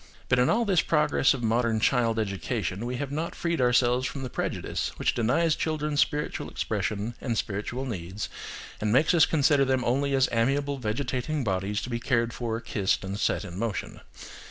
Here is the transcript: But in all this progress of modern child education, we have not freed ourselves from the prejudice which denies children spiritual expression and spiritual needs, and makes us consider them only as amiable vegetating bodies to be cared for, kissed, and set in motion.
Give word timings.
But 0.29 0.39
in 0.39 0.49
all 0.49 0.65
this 0.65 0.81
progress 0.81 1.35
of 1.35 1.43
modern 1.43 1.79
child 1.79 2.17
education, 2.17 2.87
we 2.87 2.95
have 2.95 3.11
not 3.11 3.35
freed 3.35 3.61
ourselves 3.61 4.07
from 4.07 4.23
the 4.23 4.31
prejudice 4.31 4.89
which 4.97 5.13
denies 5.13 5.55
children 5.55 5.95
spiritual 5.95 6.49
expression 6.49 7.13
and 7.21 7.37
spiritual 7.37 7.85
needs, 7.85 8.27
and 8.79 8.91
makes 8.91 9.13
us 9.13 9.27
consider 9.27 9.63
them 9.63 9.83
only 9.85 10.15
as 10.15 10.27
amiable 10.31 10.79
vegetating 10.79 11.43
bodies 11.43 11.83
to 11.83 11.89
be 11.91 11.99
cared 11.99 12.33
for, 12.33 12.59
kissed, 12.59 13.03
and 13.05 13.19
set 13.19 13.45
in 13.45 13.59
motion. 13.59 13.99